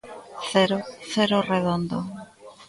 Cero, 0.51 0.77
cero 1.11 1.37
redondo. 1.51 1.99